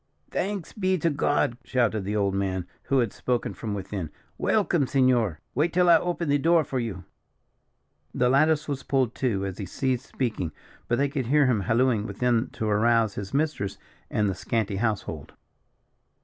[0.31, 5.39] "Thanks be to God!" shouted the old man, who had spoken from within; "welcome, senor.
[5.53, 7.03] Wait till I open the door for you."
[8.11, 10.53] The lattice was pulled to, as he ceased speaking;
[10.87, 13.77] but they could hear him hallooing within to arouse his mistress
[14.09, 15.33] and the scanty household.